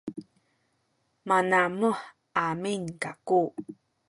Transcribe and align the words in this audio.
manamuh 1.27 1.97
amin 2.45 2.83
kaku 3.01 3.41